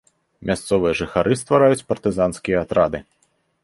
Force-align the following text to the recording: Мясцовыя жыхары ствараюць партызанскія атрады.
Мясцовыя 0.49 0.93
жыхары 1.01 1.39
ствараюць 1.43 1.85
партызанскія 1.93 2.57
атрады. 2.67 3.09